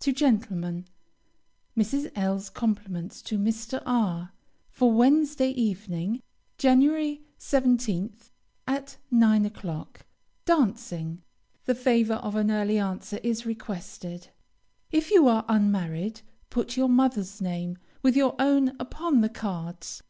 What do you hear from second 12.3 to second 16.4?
an early answer is requested. If you are unmarried,